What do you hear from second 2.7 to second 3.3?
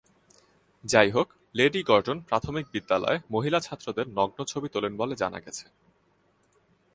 বিদ্যালয়ে